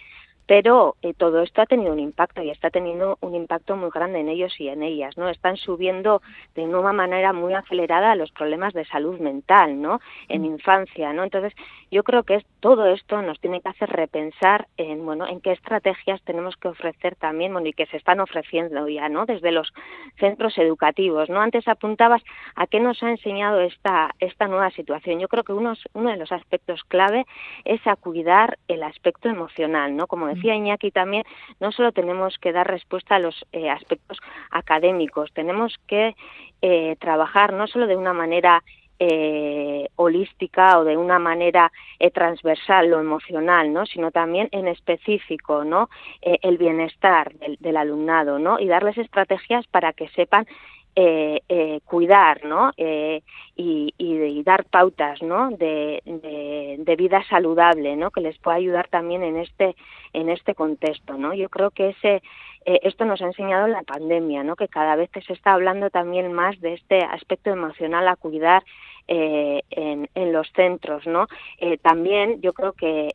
pero 0.47 0.97
eh, 1.03 1.15
todo 1.15 1.43
esto 1.43 1.63
ha 1.63 1.67
tenido 1.67 1.93
un 1.93 2.01
impacto 2.01 2.43
y 2.43 2.51
está 2.51 2.71
teniendo 2.71 3.17
un 3.21 3.35
impacto 3.35 3.77
muy 3.77 3.91
grande 3.91 4.21
en 4.21 4.29
ellos 4.29 4.53
y 4.59 4.69
en 4.69 4.83
ellas, 4.83 5.17
¿no? 5.17 5.29
Están 5.29 5.57
subiendo 5.57 6.21
de 6.55 6.65
una 6.65 6.93
manera 6.93 7.33
muy 7.33 7.55
acelerada 7.55 8.15
los 8.17 8.31
problemas 8.33 8.75
de 8.75 8.85
salud 8.87 9.19
mental, 9.21 9.81
¿no? 9.81 10.01
En 10.29 10.43
mm. 10.43 10.47
infancia, 10.47 11.13
¿no? 11.13 11.23
Entonces, 11.25 11.53
yo 11.91 12.03
creo 12.03 12.25
que 12.25 12.37
es, 12.37 12.45
todo 12.61 12.87
esto 12.87 13.23
nos 13.23 13.41
tiene 13.41 13.61
que 13.61 13.69
hacer 13.69 13.91
repensar 13.91 14.67
en, 14.77 15.05
bueno, 15.05 15.27
en 15.27 15.41
qué 15.41 15.53
estrategias 15.53 16.23
tenemos 16.23 16.57
que 16.57 16.69
ofrecer 16.69 17.17
también, 17.17 17.53
bueno, 17.53 17.69
y 17.69 17.73
que 17.73 17.87
se 17.87 17.97
están 17.97 18.21
ofreciendo 18.21 18.89
ya, 18.89 19.09
¿no? 19.09 19.27
Desde 19.27 19.53
los 19.53 19.73
centros 20.19 20.59
educativos, 20.59 21.29
¿no? 21.29 21.41
Antes 21.41 21.69
apuntabas 21.69 22.23
a 22.57 22.67
qué 22.67 22.81
nos 22.81 23.03
ha 23.03 23.11
enseñado 23.11 23.61
esta, 23.61 24.15
esta 24.19 24.49
nueva 24.49 24.71
situación. 24.71 25.21
Yo 25.21 25.29
creo 25.29 25.45
que 25.45 25.53
uno, 25.53 25.75
uno 25.93 26.11
de 26.11 26.17
los 26.17 26.33
aspectos 26.33 26.83
clave 26.85 27.27
es 27.65 27.85
a 27.87 27.97
cuidar 27.97 28.59
el 28.69 28.83
aspecto 28.83 29.29
emocional, 29.29 29.97
¿no? 29.97 30.07
Como 30.07 30.32
decía 30.35 30.55
Iñaki 30.55 30.91
también, 30.91 31.25
no 31.61 31.73
solo 31.73 31.93
tenemos 31.93 32.39
que 32.39 32.53
dar 32.53 32.67
respuesta 32.67 33.17
a 33.17 33.19
los 33.19 33.45
eh, 33.53 33.71
aspectos 33.71 34.19
académicos, 34.51 35.33
tenemos 35.33 35.75
que 35.87 36.15
eh, 36.61 36.97
trabajar 37.01 37.53
no 37.53 37.67
solo 37.67 37.87
de 37.87 37.97
una 37.97 38.13
manera 38.13 38.63
eh, 38.99 39.89
holística 39.97 40.79
o 40.79 40.85
de 40.85 40.97
una 40.97 41.19
manera 41.19 41.73
transversal 42.15 42.89
lo 42.89 43.01
emocional 43.01 43.73
no 43.73 43.85
sino 43.85 44.13
también 44.13 44.49
en 44.53 44.69
específico 44.69 45.65
no 45.65 45.89
el 46.21 46.57
bienestar 46.57 47.33
del, 47.35 47.57
del, 47.59 47.77
alumnado 47.79 48.39
no 48.39 48.61
y 48.61 48.69
darles 48.69 48.99
estrategias 48.99 49.67
para 49.67 49.93
que 49.93 50.09
sepan 50.11 50.47
eh, 50.95 51.41
eh, 51.49 51.81
cuidar 51.87 52.45
¿no? 52.45 52.71
Eh, 52.77 53.23
y, 53.57 54.43
dar 54.45 54.65
pautas 54.65 55.23
¿no? 55.23 55.51
de, 55.51 56.03
vida 56.99 57.23
saludable 57.31 57.97
¿no? 57.97 58.11
que 58.11 58.21
les 58.21 58.37
pueda 58.39 58.57
ayudar 58.57 58.89
también 58.89 59.23
en 59.23 59.37
este 59.37 59.75
en 60.13 60.29
este 60.29 60.55
contexto 60.55 61.15
¿no? 61.15 61.33
yo 61.33 61.49
creo 61.49 61.71
que 61.71 61.91
ese 61.91 62.23
eh, 62.67 62.81
esto 62.83 63.05
nos 63.07 63.23
ha 63.23 63.27
enseñado 63.27 63.69
la 63.69 63.83
pandemia 63.85 64.43
¿no? 64.43 64.57
que 64.57 64.69
cada 64.69 64.97
vez 64.97 65.09
se 65.27 65.33
está 65.33 65.55
hablando 65.55 65.89
también 65.89 66.33
más 66.33 66.61
de 66.61 66.75
este 66.75 67.03
aspecto 67.03 67.51
emocional 67.51 68.07
a 68.09 68.17
cuidar 68.17 68.63
en, 69.09 70.09
en, 70.15 70.33
los 70.33 70.51
centros, 70.53 71.05
¿no? 71.09 71.27
También 71.83 72.41
yo 72.41 72.53
creo 72.53 72.73
que 72.73 73.09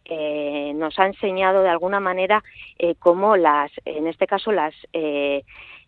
nos 0.76 1.00
ha 1.00 1.08
enseñado 1.08 1.64
de 1.64 1.70
alguna 1.70 2.02
manera 2.02 2.44
cómo 3.00 3.38
las, 3.38 3.72
en 3.86 4.06
este 4.06 4.28
caso 4.28 4.52
las 4.52 4.76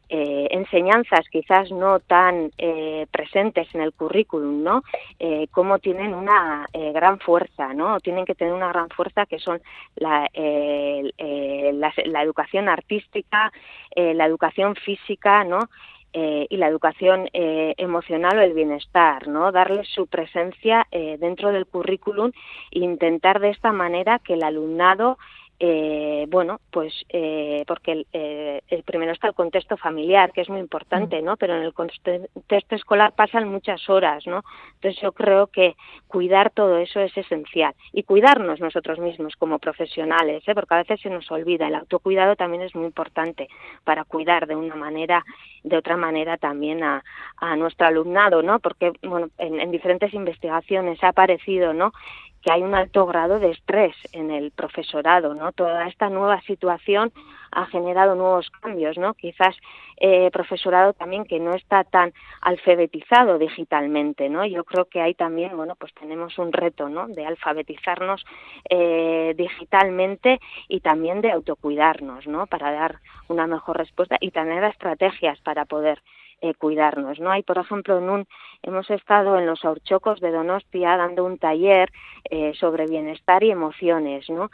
eh, 0.10 0.30
eh, 0.30 0.48
enseñanzas 0.52 1.28
quizás 1.30 1.72
no 1.72 2.00
tan 2.00 2.52
eh, 2.58 3.06
presentes 3.12 3.68
en 3.74 3.82
el 3.82 3.94
currículum, 3.94 4.64
¿no? 4.64 4.84
Eh, 5.20 5.48
cómo 5.52 5.80
tienen 5.80 6.14
una 6.14 6.66
eh, 6.74 6.92
gran 6.92 7.20
fuerza, 7.20 7.74
¿no? 7.74 8.00
Tienen 8.00 8.26
que 8.26 8.36
tener 8.36 8.54
una 8.54 8.70
gran 8.70 8.90
fuerza 8.90 9.26
que 9.26 9.40
son 9.40 9.62
la, 9.96 10.28
la, 10.34 11.94
la 12.06 12.24
educación 12.24 12.70
artística, 12.70 13.52
la 13.96 14.26
educación 14.26 14.76
física, 14.76 15.44
¿no? 15.44 15.70
Eh, 16.12 16.48
y 16.50 16.58
la 16.58 16.68
educación 16.68 17.30
eh, 17.34 17.76
emocional 17.78 18.40
o 18.40 18.42
el 18.42 18.54
bienestar, 18.54 19.28
¿no? 19.28 19.52
Darle 19.52 19.84
su 19.84 20.08
presencia 20.08 20.88
eh, 20.90 21.18
dentro 21.20 21.52
del 21.52 21.68
currículum 21.68 22.32
e 22.72 22.80
intentar 22.80 23.40
de 23.40 23.52
esta 23.52 23.72
manera 23.72 24.18
que 24.18 24.34
el 24.34 24.42
alumnado 24.42 25.20
eh, 25.62 26.26
bueno, 26.30 26.62
pues 26.72 26.94
eh, 27.10 27.66
porque 27.68 28.06
eh, 28.14 28.62
el, 28.70 28.84
primero 28.84 29.12
está 29.12 29.28
el 29.28 29.34
contexto 29.34 29.76
familiar, 29.76 30.32
que 30.32 30.40
es 30.40 30.50
muy 30.50 30.60
importante, 30.60 31.22
mm. 31.22 31.26
¿no? 31.26 31.36
Pero 31.36 31.58
en 31.58 31.64
el 31.64 31.74
contexto 31.74 32.76
escolar 32.76 33.12
pasan 33.14 33.50
muchas 33.50 33.90
horas, 33.90 34.26
¿no? 34.26 34.42
Entonces 34.76 35.02
yo 35.02 35.12
creo 35.12 35.48
que 35.48 35.76
cuidar 36.08 36.52
todo 36.52 36.78
eso 36.78 37.02
es 37.02 37.16
esencial 37.18 37.74
y 37.92 38.04
cuidarnos 38.04 38.62
nosotros 38.62 39.00
mismos 39.00 39.36
como 39.36 39.60
profesionales, 39.60 40.44
¿eh? 40.48 40.56
porque 40.56 40.76
a 40.76 40.78
veces 40.78 41.02
se 41.02 41.10
nos 41.10 41.30
olvida. 41.30 41.68
El 41.68 41.76
autocuidado 41.76 42.38
también 42.38 42.64
es 42.64 42.74
muy 42.74 42.86
importante 42.86 43.50
para 43.84 44.06
cuidar 44.06 44.48
de 44.48 44.56
una 44.56 44.76
manera, 44.76 45.26
de 45.64 45.76
otra 45.76 45.98
manera 45.98 46.38
también 46.38 46.84
a, 46.84 47.04
a 47.36 47.58
nuestro 47.58 47.88
alumnado, 47.88 48.42
¿no? 48.42 48.60
Porque 48.60 48.94
bueno, 49.04 49.28
en, 49.38 49.60
en 49.60 49.72
diferentes 49.72 50.14
investigaciones 50.14 51.04
ha 51.04 51.10
aparecido, 51.10 51.74
¿no? 51.74 51.92
Que 52.42 52.52
hay 52.52 52.62
un 52.62 52.76
alto 52.76 53.06
grado 53.06 53.40
de 53.40 53.52
estrés 53.52 53.96
en 54.14 54.32
el 54.32 54.52
profesorado, 54.52 55.34
¿no? 55.34 55.52
Toda 55.52 55.88
esta 55.88 56.10
nueva 56.10 56.42
situación 56.42 57.12
ha 57.52 57.66
generado 57.66 58.16
nuevos 58.16 58.50
cambios, 58.62 58.98
¿no? 58.98 59.14
Quizás 59.14 59.56
eh, 59.98 60.30
profesorado 60.32 60.94
también 60.94 61.26
que 61.26 61.40
no 61.40 61.54
está 61.54 61.84
tan 61.84 62.14
alfabetizado 62.42 63.38
digitalmente, 63.38 64.30
¿no? 64.30 64.46
Yo 64.46 64.64
creo 64.64 64.86
que 64.86 65.02
ahí 65.02 65.14
también, 65.14 65.58
bueno, 65.58 65.76
pues 65.76 65.94
tenemos 65.94 66.38
un 66.38 66.54
reto, 66.54 66.90
¿no? 66.90 67.08
De 67.08 67.26
alfabetizarnos 67.26 68.24
eh, 68.70 69.34
digitalmente 69.36 70.40
y 70.68 70.80
también 70.80 71.22
de 71.22 71.32
autocuidarnos, 71.32 72.28
¿no? 72.28 72.48
Para 72.48 72.72
dar 72.72 73.00
una 73.28 73.48
mejor 73.48 73.78
respuesta 73.78 74.18
y 74.20 74.32
tener 74.32 74.64
estrategias 74.64 75.40
para 75.42 75.66
poder 75.66 76.02
eh, 76.42 76.54
cuidarnos, 76.54 77.20
¿no? 77.20 77.32
Hay, 77.32 77.44
por 77.44 77.58
ejemplo, 77.58 77.98
en 77.98 78.10
un, 78.10 78.28
hemos 78.64 78.90
estado 78.90 79.38
en 79.38 79.46
los 79.46 79.66
Aurchocos 79.66 80.22
de 80.22 80.32
Donostia 80.32 80.96
dando 80.96 81.26
un 81.26 81.38
taller 81.38 81.92
eh, 82.30 82.54
sobre 82.54 82.86
bienestar 82.86 83.44
y 83.44 83.52
emociones, 83.52 84.30
¿no? 84.30 84.50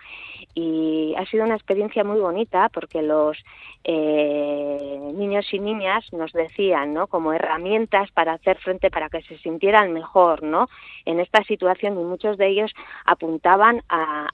Y 0.56 1.13
ha 1.15 1.25
sido 1.27 1.44
una 1.46 1.56
experiencia 1.56 2.04
muy 2.04 2.20
bonita 2.20 2.70
porque 2.70 3.04
los 3.04 3.38
eh, 3.84 5.00
niños 5.13 5.46
y 5.54 5.60
niñas 5.60 6.12
nos 6.12 6.34
decían, 6.34 6.94
¿no? 6.94 7.06
Como 7.06 7.34
herramientas 7.34 8.10
para 8.12 8.34
hacer 8.34 8.58
frente, 8.58 8.89
para 8.89 9.10
que 9.10 9.22
se 9.22 9.38
sintieran 9.38 9.94
mejor, 9.94 10.42
¿no? 10.42 10.68
En 11.06 11.20
esta 11.20 11.44
situación 11.44 12.00
y 12.00 12.04
muchos 12.04 12.38
de 12.38 12.48
ellos 12.48 12.74
apuntaban 13.06 13.84
a, 13.89 14.32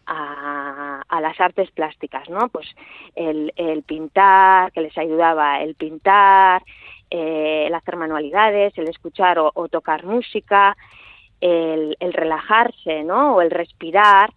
las 1.22 1.40
artes 1.40 1.70
plásticas, 1.72 2.30
¿no? 2.30 2.50
Pues 2.50 2.68
el 3.16 3.84
pintar, 3.84 4.72
que 4.72 4.82
les 4.82 4.98
ayudaba 4.98 5.62
el 5.62 5.76
pintar, 5.76 6.64
eh, 7.12 7.66
el 7.68 7.74
hacer 7.76 7.98
manualidades, 7.98 8.76
el 8.78 8.88
escuchar 8.88 9.38
o, 9.38 9.52
o 9.54 9.68
tocar 9.68 10.06
música, 10.06 10.76
el, 11.40 11.96
el, 12.00 12.14
relajarse, 12.14 13.04
¿no? 13.04 13.36
O 13.36 13.42
el 13.42 13.52
respirar, 13.52 14.32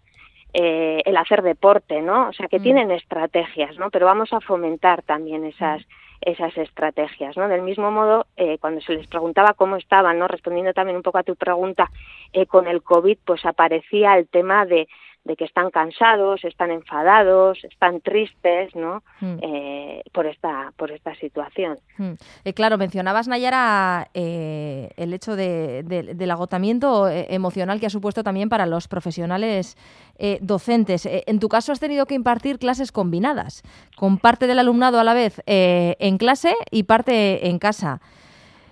eh, 0.53 1.01
el 1.05 1.17
hacer 1.17 1.41
deporte, 1.41 2.01
¿no? 2.01 2.29
O 2.29 2.33
sea, 2.33 2.47
que 2.47 2.59
mm. 2.59 2.63
tienen 2.63 2.91
estrategias, 2.91 3.77
¿no? 3.77 3.89
Pero 3.89 4.05
vamos 4.05 4.31
a 4.33 4.41
fomentar 4.41 5.01
también 5.01 5.45
esas 5.45 5.81
esas 6.21 6.57
estrategias, 6.57 7.37
¿no? 7.37 7.47
Del 7.47 7.61
mismo 7.61 7.91
modo, 7.91 8.25
eh, 8.35 8.57
cuando 8.59 8.81
se 8.81 8.93
les 8.93 9.07
preguntaba 9.07 9.53
cómo 9.53 9.75
estaban, 9.75 10.17
¿no? 10.17 10.27
Respondiendo 10.27 10.73
también 10.73 10.97
un 10.97 11.03
poco 11.03 11.19
a 11.19 11.23
tu 11.23 11.35
pregunta, 11.35 11.91
eh, 12.33 12.47
con 12.47 12.67
el 12.67 12.81
COVID, 12.81 13.17
pues 13.23 13.45
aparecía 13.45 14.17
el 14.17 14.27
tema 14.27 14.65
de 14.65 14.87
de 15.25 15.35
que 15.35 15.43
están 15.43 15.71
cansados, 15.71 16.43
están 16.45 16.71
enfadados, 16.71 17.57
están 17.63 17.99
tristes, 17.99 18.73
¿no? 18.75 19.03
Mm. 19.19 19.37
Eh, 19.41 20.03
por 20.13 20.27
esta 20.27 20.71
por 20.77 20.91
esta 20.91 21.15
situación. 21.15 21.79
Mm. 21.97 22.13
Eh, 22.45 22.53
claro, 22.53 22.77
mencionabas 22.77 23.27
Nayara 23.27 24.09
eh, 24.13 24.91
el 24.97 25.13
hecho 25.13 25.35
de, 25.35 25.81
de, 25.83 26.13
del 26.13 26.31
agotamiento 26.31 27.09
eh, 27.09 27.25
emocional 27.31 27.79
que 27.79 27.87
ha 27.87 27.89
supuesto 27.89 28.23
también 28.23 28.49
para 28.49 28.67
los 28.67 28.87
profesionales 28.87 29.77
eh, 30.19 30.37
docentes. 30.41 31.07
en 31.07 31.39
tu 31.39 31.49
caso 31.49 31.71
has 31.71 31.79
tenido 31.79 32.05
que 32.05 32.13
impartir 32.13 32.59
clases 32.59 32.91
combinadas, 32.91 33.63
con 33.97 34.19
parte 34.19 34.45
del 34.45 34.59
alumnado 34.59 34.99
a 34.99 35.03
la 35.03 35.15
vez 35.15 35.41
en 35.47 36.17
clase 36.17 36.55
y 36.69 36.83
parte 36.83 37.47
en 37.47 37.57
casa. 37.57 37.99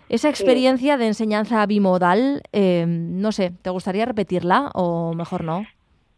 Esa 0.07 0.29
experiencia 0.29 0.93
sí. 0.95 0.99
de 0.99 1.07
enseñanza 1.07 1.65
bimodal, 1.65 2.43
no 2.53 3.31
sé, 3.31 3.51
¿te 3.61 3.69
gustaría 3.71 4.05
repetirla 4.05 4.69
o 4.75 5.13
mejor 5.13 5.43
no? 5.43 5.65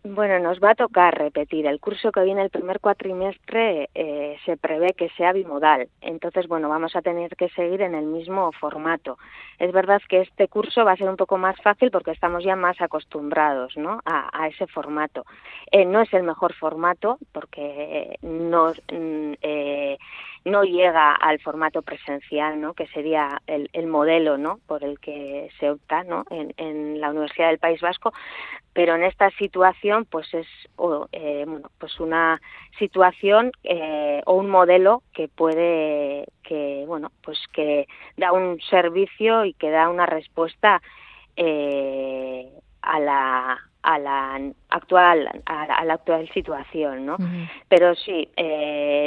Bueno, 0.07 0.37
nos 0.37 0.59
va 0.59 0.69
a 0.69 0.75
tocar 0.75 1.17
repetir. 1.17 1.65
El 1.65 1.79
curso 1.79 2.11
que 2.11 2.21
viene 2.21 2.43
el 2.43 2.51
primer 2.51 2.79
cuatrimestre 2.79 3.89
eh, 3.95 4.37
se 4.45 4.55
prevé 4.55 4.93
que 4.93 5.09
sea 5.17 5.33
bimodal. 5.33 5.89
Entonces, 5.99 6.47
bueno, 6.47 6.69
vamos 6.69 6.95
a 6.95 7.01
tener 7.01 7.35
que 7.35 7.49
seguir 7.49 7.81
en 7.81 7.95
el 7.95 8.05
mismo 8.05 8.51
formato. 8.51 9.17
Es 9.57 9.71
verdad 9.71 9.99
que 10.07 10.21
este 10.21 10.47
curso 10.47 10.85
va 10.85 10.91
a 10.91 10.95
ser 10.95 11.09
un 11.09 11.17
poco 11.17 11.39
más 11.39 11.59
fácil 11.59 11.89
porque 11.89 12.11
estamos 12.11 12.43
ya 12.43 12.55
más 12.55 12.79
acostumbrados 12.81 13.75
¿no? 13.77 13.99
a, 14.05 14.47
ese 14.47 14.67
formato. 14.67 15.25
Eh, 15.71 15.85
no 15.85 16.01
es 16.01 16.13
el 16.13 16.21
mejor 16.21 16.53
formato 16.53 17.17
porque 17.31 18.19
no, 18.21 18.73
mm, 18.73 19.33
eh, 19.41 19.97
no 20.45 20.63
llega 20.63 21.13
al 21.13 21.39
formato 21.39 21.81
presencial, 21.81 22.61
¿no? 22.61 22.73
que 22.73 22.87
sería 22.87 23.41
el, 23.47 23.69
el 23.73 23.87
modelo 23.87 24.37
¿no? 24.37 24.59
por 24.67 24.83
el 24.83 24.99
que 24.99 25.49
se 25.59 25.71
opta 25.71 26.03
¿no? 26.03 26.23
en, 26.29 26.53
en 26.57 27.01
la 27.01 27.09
Universidad 27.09 27.49
del 27.49 27.57
País 27.57 27.81
Vasco, 27.81 28.13
pero 28.71 28.95
en 28.95 29.03
esta 29.03 29.31
situación 29.31 30.05
pues 30.05 30.31
es 30.33 30.47
eh, 31.11 31.45
bueno, 31.47 31.71
pues 31.79 31.99
una 31.99 32.39
situación 32.77 33.51
eh, 33.63 34.21
o 34.25 34.35
un 34.35 34.49
modelo 34.49 35.01
que 35.13 35.27
puede 35.29 36.25
que 36.43 36.83
bueno 36.85 37.11
pues 37.23 37.39
que 37.51 37.87
da 38.17 38.31
un 38.31 38.59
servicio 38.69 39.45
y 39.45 39.53
que 39.53 39.71
da 39.71 39.89
una 39.89 40.05
respuesta 40.05 40.81
eh, 41.37 42.49
a 42.81 42.99
la 42.99 43.59
a 43.95 43.99
la 43.99 44.41
actual 44.69 45.41
a 45.45 45.83
la, 45.85 45.93
actual 45.93 46.29
situación 46.33 47.05
no 47.05 47.17
pero 47.69 47.95
sí 47.95 48.29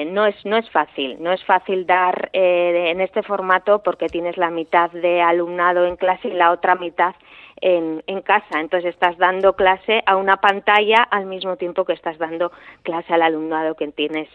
no 0.09 0.27
es 0.27 0.45
no 0.45 0.57
es 0.57 0.71
fácil 0.71 1.17
no 1.21 1.33
es 1.33 1.45
fácil 1.45 1.87
dar 1.87 2.31
en 2.33 3.01
este 3.01 3.23
formato 3.23 3.83
porque 3.83 4.09
tienes 4.09 4.37
la 4.37 4.51
mitad 4.51 4.91
de 4.91 5.21
alumnado 5.21 5.85
en 5.87 5.97
clase 5.97 6.29
y 6.29 6.33
la 6.33 6.51
otra 6.53 6.75
mitad 6.75 7.15
en, 7.61 8.03
en, 8.07 8.23
casa. 8.23 8.61
Entonces 8.61 8.95
estás 8.95 9.17
dando 9.19 9.55
clase 9.55 10.03
a 10.07 10.17
una 10.17 10.39
pantalla 10.39 11.03
al 11.03 11.27
mismo 11.27 11.57
tiempo 11.57 11.85
que 11.85 11.93
estás 11.93 12.19
dando 12.19 12.53
clase 12.83 13.15
al 13.15 13.23
alumnado 13.23 13.75
que 13.75 13.89
tienes 13.89 14.29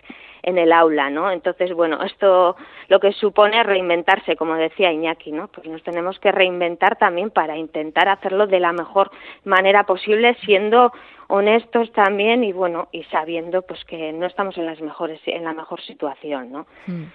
en 0.44 0.58
el 0.58 0.74
aula, 0.74 1.10
¿no? 1.10 1.32
Entonces, 1.32 1.74
bueno, 1.74 2.04
esto 2.04 2.56
lo 2.90 3.00
que 3.00 3.14
supone 3.14 3.64
reinventarse, 3.64 4.36
como 4.36 4.56
decía 4.56 4.92
Iñaki, 4.92 5.32
¿no? 5.32 5.48
Pues 5.48 5.68
nos 5.68 5.82
tenemos 5.84 6.20
que 6.20 6.32
reinventar 6.32 6.98
también 6.98 7.32
para 7.32 7.58
intentar 7.58 8.10
hacerlo 8.10 8.46
de 8.46 8.60
la 8.60 8.74
mejor 8.74 9.10
manera 9.46 9.86
posible, 9.86 10.36
siendo 10.46 10.92
honestos 11.28 11.92
también 11.94 12.44
y 12.44 12.52
bueno, 12.52 12.90
y 12.92 13.04
sabiendo 13.06 13.62
pues 13.62 13.84
que 13.86 14.12
no 14.12 14.26
estamos 14.28 14.58
en 14.58 14.66
las 14.66 14.82
mejores 14.82 15.20
en 15.26 15.46
la 15.46 15.54
mejor 15.54 15.82
situación, 15.82 16.52
¿no? 16.52 16.68
Hmm. 16.86 17.06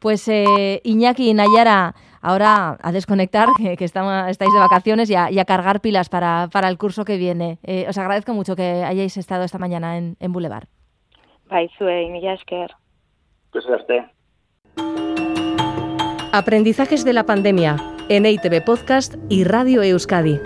Pues 0.00 0.26
eh, 0.28 0.80
Iñaki 0.82 1.30
y 1.30 1.34
Nayara, 1.34 1.94
ahora 2.22 2.78
a 2.80 2.92
desconectar, 2.92 3.48
que, 3.56 3.72
estáis 3.84 4.52
de 4.52 4.58
vacaciones 4.58 5.10
y 5.10 5.14
a, 5.14 5.44
cargar 5.44 5.80
pilas 5.80 6.08
para, 6.08 6.48
el 6.68 6.78
curso 6.78 7.04
que 7.04 7.16
viene. 7.16 7.58
Eh, 7.62 7.86
os 7.88 7.98
agradezco 7.98 8.32
mucho 8.34 8.56
que 8.56 8.82
hayáis 8.82 9.16
estado 9.16 9.44
esta 9.44 9.58
mañana 9.58 9.98
en, 9.98 10.16
en 10.18 10.32
Boulevard. 10.32 10.64
Pues 13.52 13.64
este. 13.78 14.06
Aprendizajes 16.32 17.04
de 17.04 17.12
la 17.12 17.24
pandemia 17.24 17.76
en 18.08 18.24
EITV 18.24 18.64
Podcast 18.64 19.16
y 19.28 19.44
Radio 19.44 19.82
Euskadi. 19.82 20.38